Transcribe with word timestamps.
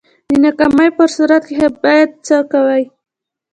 د 0.29 0.31
ناکامۍ 0.43 0.89
په 0.97 1.05
صورت 1.15 1.43
کی 1.49 1.57
بیا 1.81 2.01
څه 2.25 2.37
کوئ؟ 2.51 2.83